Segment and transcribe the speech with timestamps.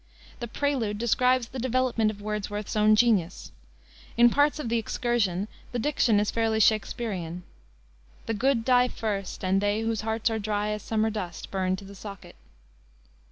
[0.39, 3.51] The Prelude describes the development of Wordsworth's own genius.
[4.17, 7.43] In parts of The Excursion the diction is fairly Shaksperian.
[8.25, 11.85] "The good die first, And they whose hearts are dry as summer dust Burn to
[11.85, 12.33] the socket."